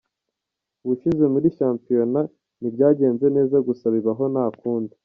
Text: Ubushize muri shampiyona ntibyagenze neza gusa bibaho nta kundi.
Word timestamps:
Ubushize 0.83 1.25
muri 1.33 1.47
shampiyona 1.57 2.21
ntibyagenze 2.59 3.25
neza 3.35 3.57
gusa 3.67 3.85
bibaho 3.95 4.23
nta 4.33 4.47
kundi. 4.59 4.93